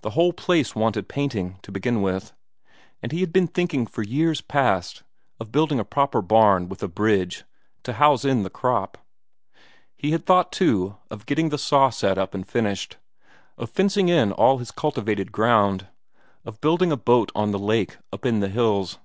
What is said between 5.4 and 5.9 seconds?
building a